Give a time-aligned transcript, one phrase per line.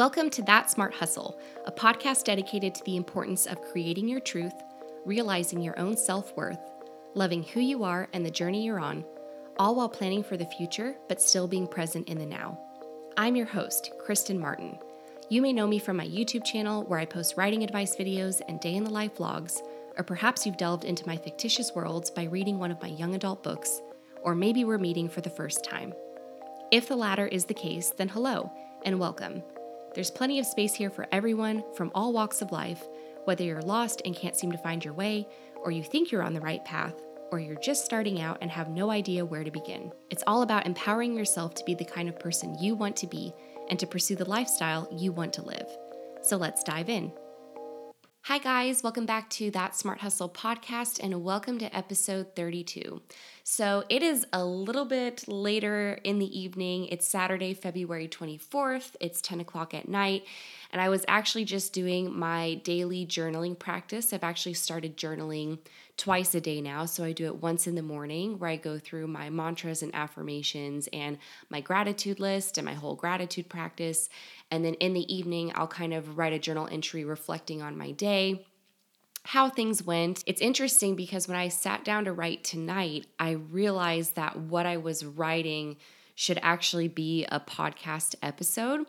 [0.00, 4.54] Welcome to That Smart Hustle, a podcast dedicated to the importance of creating your truth,
[5.04, 6.58] realizing your own self worth,
[7.12, 9.04] loving who you are and the journey you're on,
[9.58, 12.58] all while planning for the future but still being present in the now.
[13.18, 14.78] I'm your host, Kristen Martin.
[15.28, 18.58] You may know me from my YouTube channel where I post writing advice videos and
[18.58, 19.58] day in the life vlogs,
[19.98, 23.42] or perhaps you've delved into my fictitious worlds by reading one of my young adult
[23.42, 23.82] books,
[24.22, 25.92] or maybe we're meeting for the first time.
[26.72, 28.50] If the latter is the case, then hello
[28.86, 29.42] and welcome.
[29.94, 32.86] There's plenty of space here for everyone from all walks of life,
[33.24, 35.26] whether you're lost and can't seem to find your way,
[35.56, 36.94] or you think you're on the right path,
[37.32, 39.90] or you're just starting out and have no idea where to begin.
[40.08, 43.32] It's all about empowering yourself to be the kind of person you want to be
[43.68, 45.66] and to pursue the lifestyle you want to live.
[46.22, 47.12] So let's dive in.
[48.24, 53.00] Hi, guys, welcome back to That Smart Hustle podcast and welcome to episode 32.
[53.44, 56.84] So, it is a little bit later in the evening.
[56.88, 58.94] It's Saturday, February 24th.
[59.00, 60.24] It's 10 o'clock at night,
[60.70, 64.12] and I was actually just doing my daily journaling practice.
[64.12, 65.58] I've actually started journaling
[65.96, 66.86] twice a day now.
[66.86, 69.94] So I do it once in the morning where I go through my mantras and
[69.94, 74.08] affirmations and my gratitude list and my whole gratitude practice.
[74.50, 77.90] And then in the evening, I'll kind of write a journal entry reflecting on my
[77.90, 78.46] day
[79.24, 80.24] how things went.
[80.26, 84.78] It's interesting because when I sat down to write tonight, I realized that what I
[84.78, 85.76] was writing
[86.14, 88.86] should actually be a podcast episode.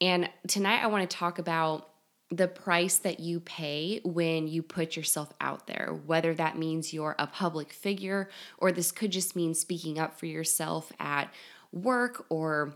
[0.00, 1.88] And tonight I want to talk about
[2.30, 7.14] the price that you pay when you put yourself out there, whether that means you're
[7.18, 11.32] a public figure or this could just mean speaking up for yourself at
[11.72, 12.74] work or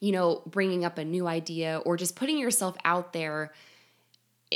[0.00, 3.52] you know, bringing up a new idea or just putting yourself out there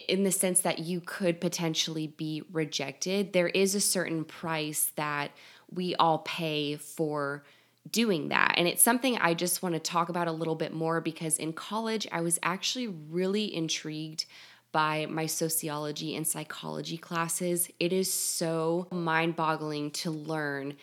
[0.07, 3.33] in the sense that you could potentially be rejected.
[3.33, 5.31] There is a certain price that
[5.73, 7.45] we all pay for
[7.91, 8.55] doing that.
[8.57, 11.53] And it's something I just want to talk about a little bit more because in
[11.53, 14.27] college, I was actually really intrigued
[14.73, 17.71] by my sociology and psychology classes.
[17.81, 20.75] It is so mind boggling to learn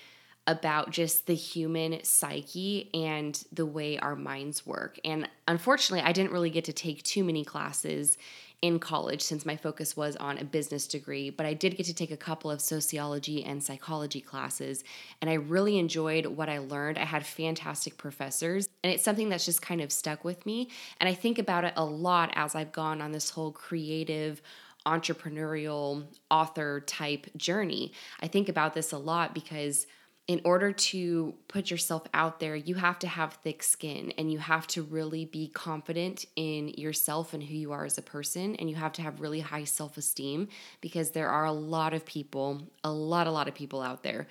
[0.47, 4.99] about just the human psyche and the way our minds work.
[5.03, 8.17] And unfortunately, I didn't really get to take too many classes
[8.65, 11.93] in college since my focus was on a business degree, but I did get to
[11.93, 14.83] take a couple of sociology and psychology classes,
[15.21, 16.97] and I really enjoyed what I learned.
[16.97, 20.69] I had fantastic professors, and it's something that's just kind of stuck with me.
[20.99, 24.41] And I think about it a lot as I've gone on this whole creative
[24.85, 27.91] entrepreneurial author type journey.
[28.21, 29.87] I think about this a lot because
[30.27, 34.39] in order to put yourself out there, you have to have thick skin and you
[34.39, 38.55] have to really be confident in yourself and who you are as a person.
[38.55, 40.47] And you have to have really high self esteem
[40.81, 44.27] because there are a lot of people, a lot, a lot of people out there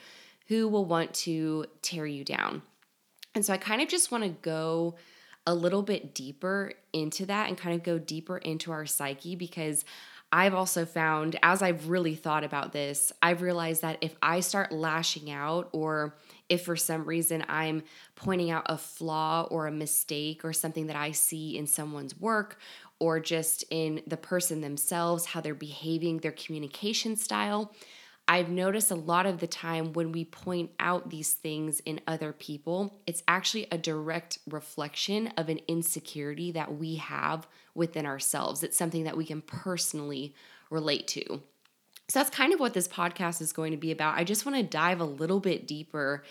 [0.48, 2.62] who will want to tear you down.
[3.34, 4.96] And so I kind of just want to go
[5.46, 9.84] a little bit deeper into that and kind of go deeper into our psyche because
[10.34, 14.72] I've also found, as I've really thought about this, I've realized that if I start
[14.72, 16.16] lashing out, or
[16.48, 17.84] if for some reason I'm
[18.16, 22.58] pointing out a flaw or a mistake or something that I see in someone's work,
[22.98, 27.72] or just in the person themselves, how they're behaving, their communication style,
[28.26, 32.32] I've noticed a lot of the time when we point out these things in other
[32.32, 38.62] people, it's actually a direct reflection of an insecurity that we have within ourselves.
[38.62, 40.34] It's something that we can personally
[40.70, 41.42] relate to.
[42.08, 44.16] So that's kind of what this podcast is going to be about.
[44.16, 46.24] I just want to dive a little bit deeper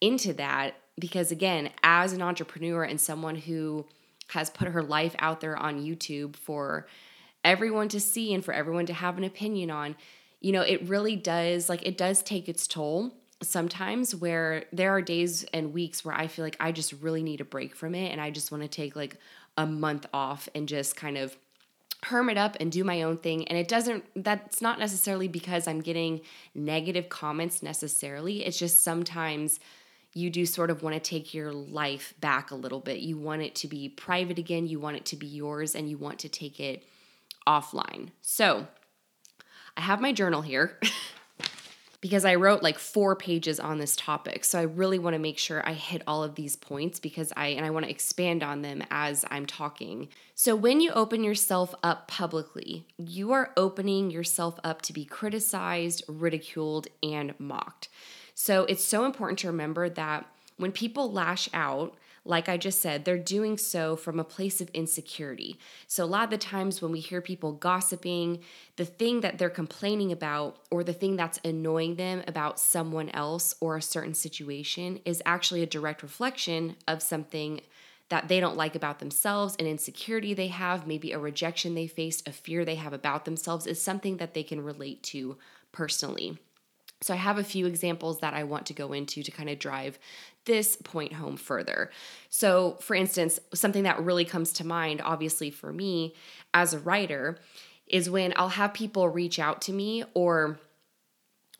[0.00, 3.86] into that because, again, as an entrepreneur and someone who
[4.28, 6.86] has put her life out there on YouTube for
[7.44, 9.96] everyone to see and for everyone to have an opinion on,
[10.40, 13.12] you know, it really does, like, it does take its toll
[13.42, 17.40] sometimes where there are days and weeks where I feel like I just really need
[17.40, 19.16] a break from it and I just want to take like
[19.56, 21.36] a month off and just kind of
[22.04, 23.46] hermit up and do my own thing.
[23.48, 26.20] And it doesn't that's not necessarily because I'm getting
[26.54, 28.44] negative comments necessarily.
[28.44, 29.60] It's just sometimes
[30.14, 33.00] you do sort of want to take your life back a little bit.
[33.00, 35.98] You want it to be private again you want it to be yours and you
[35.98, 36.84] want to take it
[37.46, 38.10] offline.
[38.20, 38.66] So
[39.78, 40.76] I have my journal here
[42.00, 44.44] because I wrote like four pages on this topic.
[44.44, 47.48] So I really want to make sure I hit all of these points because I
[47.48, 50.08] and I want to expand on them as I'm talking.
[50.34, 56.02] So when you open yourself up publicly, you are opening yourself up to be criticized,
[56.08, 57.88] ridiculed, and mocked.
[58.34, 60.26] So it's so important to remember that
[60.56, 61.94] when people lash out,
[62.28, 65.58] like I just said, they're doing so from a place of insecurity.
[65.86, 68.40] So, a lot of the times when we hear people gossiping,
[68.76, 73.54] the thing that they're complaining about or the thing that's annoying them about someone else
[73.60, 77.62] or a certain situation is actually a direct reflection of something
[78.10, 82.28] that they don't like about themselves, an insecurity they have, maybe a rejection they faced,
[82.28, 85.38] a fear they have about themselves is something that they can relate to
[85.72, 86.38] personally.
[87.00, 89.58] So, I have a few examples that I want to go into to kind of
[89.58, 89.98] drive
[90.44, 91.90] this point home further.
[92.30, 96.14] So, for instance, something that really comes to mind, obviously, for me
[96.54, 97.38] as a writer,
[97.86, 100.58] is when I'll have people reach out to me or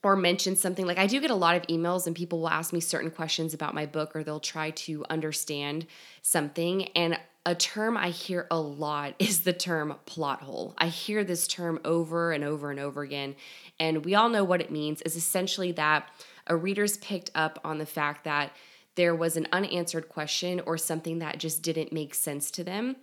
[0.02, 2.72] or mention something like I do get a lot of emails and people will ask
[2.72, 5.86] me certain questions about my book or they'll try to understand
[6.22, 7.18] something and
[7.48, 10.74] a term I hear a lot is the term plot hole.
[10.76, 13.36] I hear this term over and over and over again
[13.80, 16.08] and we all know what it means is essentially that
[16.46, 18.52] a reader's picked up on the fact that
[18.96, 22.96] there was an unanswered question or something that just didn't make sense to them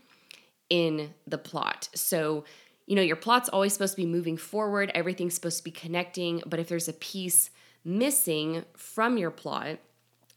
[0.69, 1.89] in the plot.
[1.95, 2.45] So
[2.85, 6.43] you know, your plot's always supposed to be moving forward, everything's supposed to be connecting,
[6.45, 7.49] but if there's a piece
[7.83, 9.79] missing from your plot,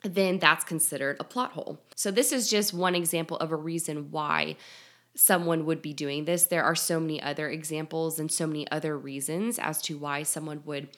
[0.03, 1.81] then that's considered a plot hole.
[1.95, 4.57] So, this is just one example of a reason why
[5.15, 6.47] someone would be doing this.
[6.47, 10.63] There are so many other examples and so many other reasons as to why someone
[10.65, 10.89] would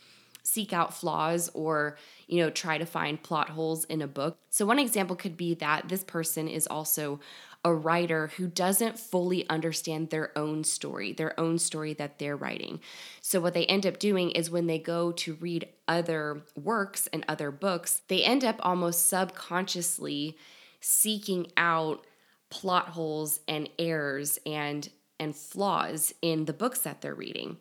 [0.43, 4.65] seek out flaws or you know try to find plot holes in a book so
[4.65, 7.21] one example could be that this person is also
[7.65, 12.81] a writer who doesn't fully understand their own story, their own story that they're writing.
[13.21, 17.25] So, what they end up doing is when they go to read other works and
[17.29, 20.37] other books, they end up almost subconsciously
[20.81, 22.07] seeking out
[22.49, 27.59] plot holes and errors and and flaws in the books that they're reading.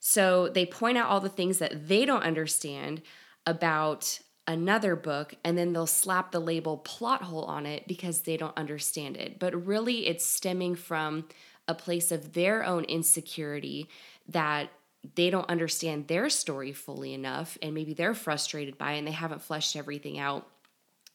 [0.00, 3.02] So they point out all the things that they don't understand
[3.46, 8.36] about another book and then they'll slap the label plot hole on it because they
[8.36, 9.38] don't understand it.
[9.38, 11.28] But really, it's stemming from
[11.68, 13.88] a place of their own insecurity
[14.28, 14.70] that
[15.14, 19.12] they don't understand their story fully enough and maybe they're frustrated by it and they
[19.12, 20.46] haven't fleshed everything out.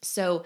[0.01, 0.45] So,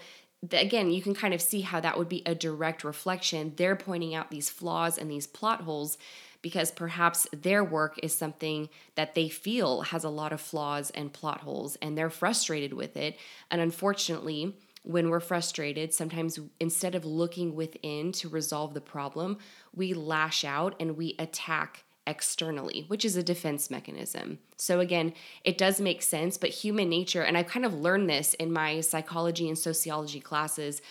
[0.52, 3.54] again, you can kind of see how that would be a direct reflection.
[3.56, 5.98] They're pointing out these flaws and these plot holes
[6.46, 11.12] because perhaps their work is something that they feel has a lot of flaws and
[11.12, 13.18] plot holes and they're frustrated with it.
[13.50, 19.40] And unfortunately, when we're frustrated, sometimes instead of looking within to resolve the problem,
[19.74, 24.38] we lash out and we attack externally, which is a defense mechanism.
[24.56, 25.14] So, again,
[25.44, 28.82] it does make sense, but human nature, and I've kind of learned this in my
[28.82, 30.84] psychology and sociology classes,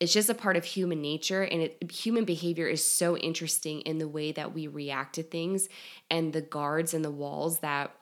[0.00, 3.98] it's just a part of human nature and it, human behavior is so interesting in
[3.98, 5.68] the way that we react to things
[6.10, 7.94] and the guards and the walls that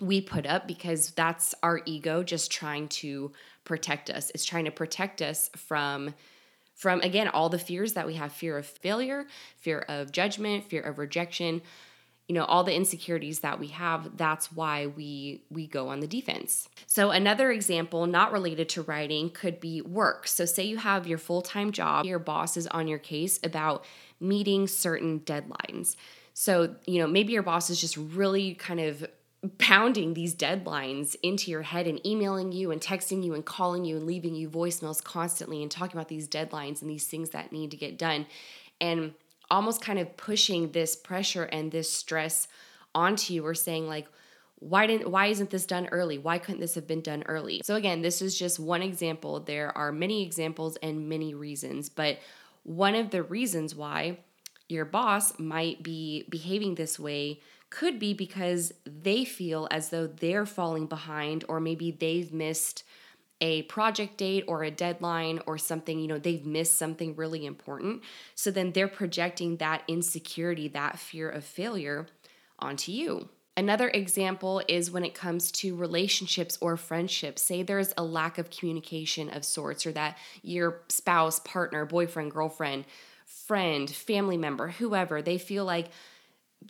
[0.00, 3.32] we put up because that's our ego just trying to
[3.64, 4.30] protect us.
[4.34, 6.14] It's trying to protect us from
[6.74, 9.26] from again all the fears that we have fear of failure
[9.56, 11.62] fear of judgment fear of rejection
[12.28, 16.06] you know all the insecurities that we have that's why we we go on the
[16.06, 16.68] defense.
[16.86, 20.26] So another example not related to writing could be work.
[20.26, 23.84] So say you have your full-time job your boss is on your case about
[24.20, 25.96] meeting certain deadlines.
[26.32, 29.06] So you know maybe your boss is just really kind of
[29.58, 33.96] pounding these deadlines into your head and emailing you and texting you and calling you
[33.96, 37.70] and leaving you voicemails constantly and talking about these deadlines and these things that need
[37.70, 38.26] to get done.
[38.80, 39.12] And
[39.50, 42.48] almost kind of pushing this pressure and this stress
[42.94, 43.46] onto you.
[43.46, 44.06] Or saying like
[44.56, 46.18] why didn't why isn't this done early?
[46.18, 47.60] Why couldn't this have been done early?
[47.64, 49.40] So again this is just one example.
[49.40, 52.18] There are many examples and many reasons but
[52.62, 54.18] one of the reasons why
[54.68, 60.46] your boss might be behaving this way could be because they feel as though they're
[60.46, 62.84] falling behind or maybe they've missed
[63.40, 68.02] a project date or a deadline or something, you know, they've missed something really important.
[68.34, 72.06] So then they're projecting that insecurity, that fear of failure
[72.58, 73.28] onto you.
[73.56, 77.42] Another example is when it comes to relationships or friendships.
[77.42, 82.84] Say there's a lack of communication of sorts, or that your spouse, partner, boyfriend, girlfriend,
[83.26, 85.88] friend, family member, whoever, they feel like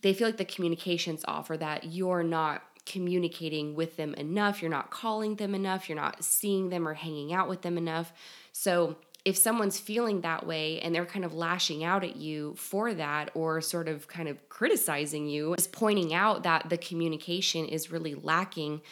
[0.03, 4.71] they feel like the communication's off or that you're not communicating with them enough, you're
[4.71, 8.13] not calling them enough, you're not seeing them or hanging out with them enough.
[8.53, 12.93] So, if someone's feeling that way and they're kind of lashing out at you for
[12.93, 17.91] that or sort of kind of criticizing you, is pointing out that the communication is
[17.91, 18.83] really lacking,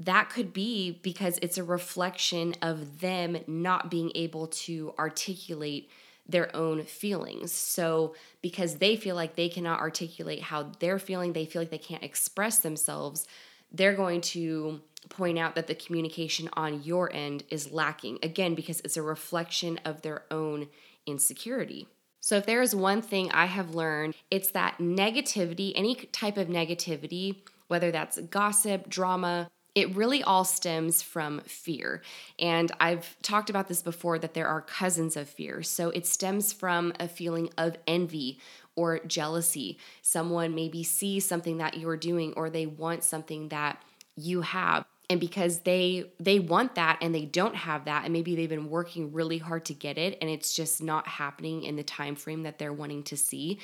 [0.00, 5.88] that could be because it's a reflection of them not being able to articulate
[6.26, 7.52] their own feelings.
[7.52, 11.78] So, because they feel like they cannot articulate how they're feeling, they feel like they
[11.78, 13.26] can't express themselves,
[13.70, 18.18] they're going to point out that the communication on your end is lacking.
[18.22, 20.68] Again, because it's a reflection of their own
[21.06, 21.88] insecurity.
[22.20, 26.48] So, if there is one thing I have learned, it's that negativity, any type of
[26.48, 27.36] negativity,
[27.68, 32.00] whether that's gossip, drama, it really all stems from fear.
[32.38, 35.62] And I've talked about this before that there are cousins of fear.
[35.62, 38.38] So it stems from a feeling of envy
[38.76, 39.78] or jealousy.
[40.02, 43.82] Someone maybe sees something that you're doing or they want something that
[44.16, 48.34] you have and because they they want that and they don't have that and maybe
[48.34, 51.82] they've been working really hard to get it and it's just not happening in the
[51.82, 53.58] time frame that they're wanting to see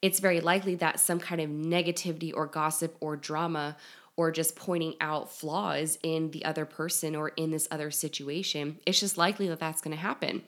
[0.00, 3.76] it's very likely that some kind of negativity or gossip or drama
[4.18, 9.00] or just pointing out flaws in the other person or in this other situation it's
[9.00, 10.42] just likely that that's going to happen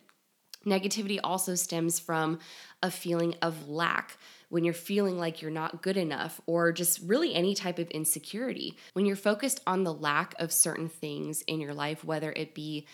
[0.67, 2.39] negativity also stems from
[2.83, 4.19] a feeling of lack
[4.51, 8.77] when you're feeling like you're not good enough, or just really any type of insecurity.
[8.93, 12.87] When you're focused on the lack of certain things in your life, whether it be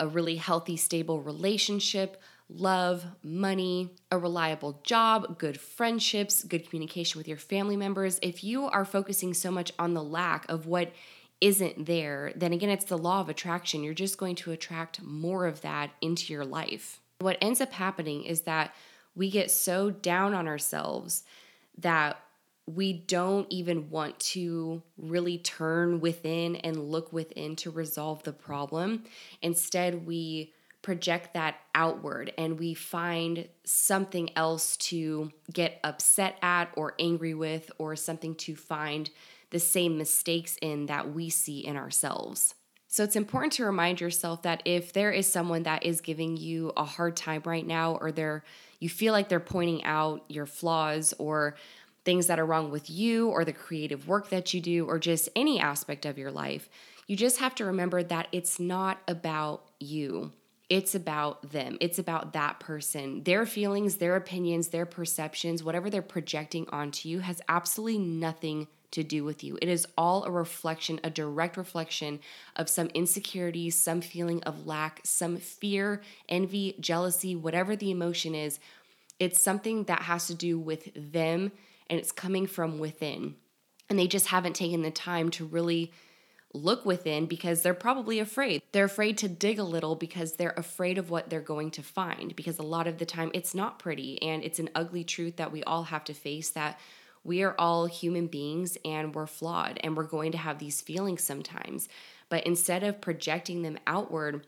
[0.00, 7.26] a really healthy, stable relationship, love, money, a reliable job, good friendships, good communication with
[7.26, 10.92] your family members, if you are focusing so much on the lack of what
[11.40, 13.82] isn't there, then again, it's the law of attraction.
[13.82, 17.00] You're just going to attract more of that into your life.
[17.18, 18.74] What ends up happening is that
[19.14, 21.24] we get so down on ourselves
[21.78, 22.18] that
[22.66, 29.04] we don't even want to really turn within and look within to resolve the problem.
[29.42, 30.52] Instead, we
[30.84, 37.72] project that outward and we find something else to get upset at or angry with,
[37.78, 39.10] or something to find
[39.50, 42.54] the same mistakes in that we see in ourselves.
[42.86, 46.72] So it's important to remind yourself that if there is someone that is giving you
[46.76, 48.44] a hard time right now, or they're
[48.78, 51.56] you feel like they're pointing out your flaws or
[52.04, 55.30] things that are wrong with you or the creative work that you do or just
[55.34, 56.68] any aspect of your life,
[57.06, 60.32] you just have to remember that it's not about you.
[60.70, 61.76] It's about them.
[61.80, 63.22] It's about that person.
[63.24, 69.02] Their feelings, their opinions, their perceptions, whatever they're projecting onto you has absolutely nothing to
[69.02, 69.58] do with you.
[69.60, 72.20] It is all a reflection, a direct reflection
[72.56, 78.58] of some insecurities, some feeling of lack, some fear, envy, jealousy, whatever the emotion is.
[79.18, 81.52] It's something that has to do with them
[81.90, 83.34] and it's coming from within.
[83.90, 85.92] And they just haven't taken the time to really
[86.54, 88.62] look within because they're probably afraid.
[88.72, 92.34] They're afraid to dig a little because they're afraid of what they're going to find.
[92.34, 95.52] Because a lot of the time it's not pretty and it's an ugly truth that
[95.52, 96.78] we all have to face that
[97.24, 101.24] we are all human beings and we're flawed and we're going to have these feelings
[101.24, 101.88] sometimes.
[102.28, 104.46] But instead of projecting them outward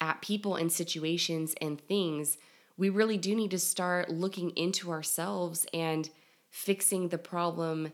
[0.00, 2.36] at people and situations and things,
[2.76, 6.10] we really do need to start looking into ourselves and
[6.50, 7.92] fixing the problem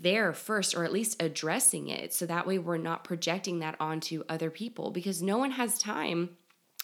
[0.00, 2.12] there first, or at least addressing it.
[2.12, 6.36] So that way we're not projecting that onto other people because no one has time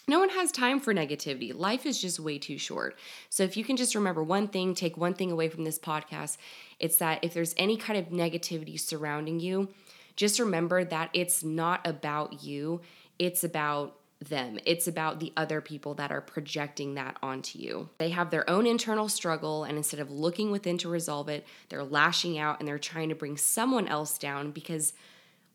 [0.07, 1.55] no one has time for negativity.
[1.55, 2.97] Life is just way too short.
[3.29, 6.37] So if you can just remember one thing, take one thing away from this podcast,
[6.79, 9.69] it's that if there's any kind of negativity surrounding you,
[10.15, 12.81] just remember that it's not about you,
[13.19, 14.59] it's about them.
[14.65, 17.89] It's about the other people that are projecting that onto you.
[17.97, 21.83] They have their own internal struggle, and instead of looking within to resolve it, they're
[21.83, 24.93] lashing out and they're trying to bring someone else down because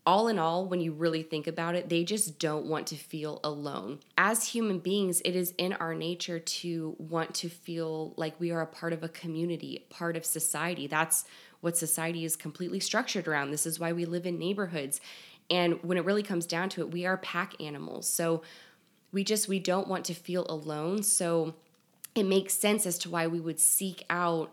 [0.04, 3.40] all in all, when you really think about it, they just don't want to feel
[3.42, 3.98] alone.
[4.16, 8.60] As human beings, it is in our nature to want to feel like we are
[8.60, 10.86] a part of a community, part of society.
[10.86, 11.24] That's
[11.60, 13.50] what society is completely structured around.
[13.50, 15.00] This is why we live in neighborhoods.
[15.50, 18.08] And when it really comes down to it, we are pack animals.
[18.08, 18.42] So
[19.12, 21.02] we just we don't want to feel alone.
[21.02, 21.54] So
[22.14, 24.52] it makes sense as to why we would seek out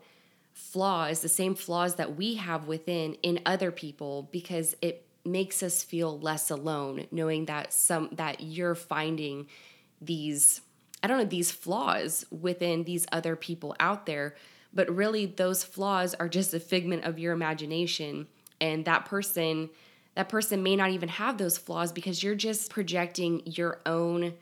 [0.52, 5.82] flaws, the same flaws that we have within in other people because it makes us
[5.82, 9.46] feel less alone knowing that some that you're finding
[10.00, 10.60] these
[11.02, 14.34] I don't know these flaws within these other people out there
[14.72, 18.26] but really those flaws are just a figment of your imagination
[18.60, 19.70] and that person
[20.14, 24.34] that person may not even have those flaws because you're just projecting your own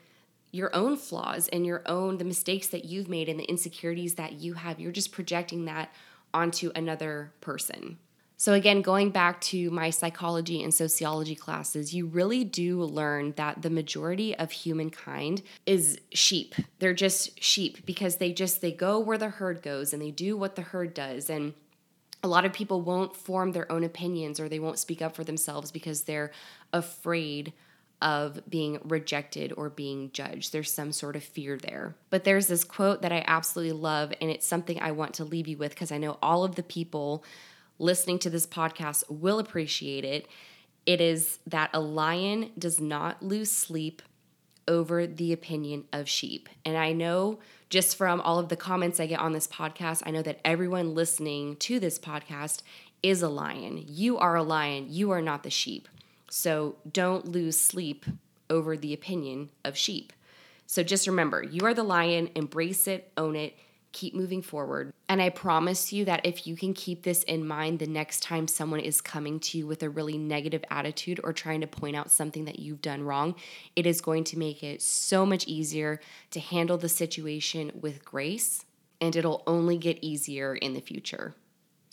[0.54, 4.34] your own flaws and your own the mistakes that you've made and the insecurities that
[4.34, 4.78] you have.
[4.78, 5.90] You're just projecting that
[6.34, 7.96] onto another person.
[8.36, 13.62] So, again, going back to my psychology and sociology classes, you really do learn that
[13.62, 16.56] the majority of humankind is sheep.
[16.80, 20.36] They're just sheep because they just they go where the herd goes and they do
[20.36, 21.30] what the herd does.
[21.30, 21.54] And
[22.22, 25.24] a lot of people won't form their own opinions or they won't speak up for
[25.24, 26.30] themselves because they're
[26.72, 27.52] afraid
[28.00, 30.52] of being rejected or being judged.
[30.52, 31.94] There's some sort of fear there.
[32.10, 35.46] But there's this quote that I absolutely love, and it's something I want to leave
[35.46, 37.24] you with because I know all of the people
[37.78, 40.26] listening to this podcast will appreciate it.
[40.84, 44.02] It is that a lion does not lose sleep
[44.68, 46.48] over the opinion of sheep.
[46.64, 47.38] And I know
[47.70, 50.94] just from all of the comments I get on this podcast, I know that everyone
[50.94, 52.62] listening to this podcast
[53.02, 53.84] is a lion.
[53.88, 55.88] You are a lion, you are not the sheep.
[56.30, 58.06] So don't lose sleep
[58.48, 60.12] over the opinion of sheep.
[60.66, 63.56] So just remember, you are the lion, embrace it, own it,
[63.92, 64.92] keep moving forward.
[65.08, 68.48] And I promise you that if you can keep this in mind the next time
[68.48, 72.10] someone is coming to you with a really negative attitude or trying to point out
[72.10, 73.34] something that you've done wrong,
[73.76, 78.64] it is going to make it so much easier to handle the situation with grace,
[79.00, 81.34] and it'll only get easier in the future.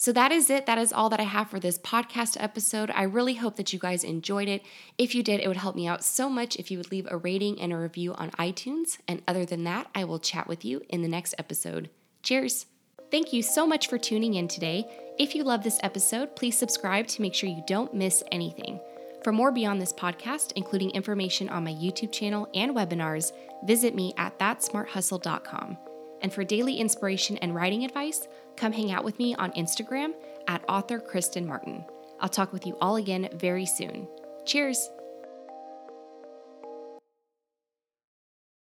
[0.01, 0.65] So that is it.
[0.65, 2.89] That is all that I have for this podcast episode.
[2.89, 4.63] I really hope that you guys enjoyed it.
[4.97, 7.17] If you did, it would help me out so much if you would leave a
[7.17, 8.99] rating and a review on iTunes.
[9.09, 11.89] And other than that, I will chat with you in the next episode.
[12.23, 12.65] Cheers.
[13.11, 14.85] Thank you so much for tuning in today.
[15.19, 18.79] If you love this episode, please subscribe to make sure you don't miss anything.
[19.25, 23.33] For more beyond this podcast, including information on my YouTube channel and webinars,
[23.65, 25.77] visit me at thatsmarthustle.com.
[26.21, 28.27] And for daily inspiration and writing advice,
[28.59, 30.11] come hang out with me on Instagram
[30.47, 31.85] at author Kristen Martin.
[32.19, 34.07] I'll talk with you all again very soon.
[34.45, 34.89] Cheers!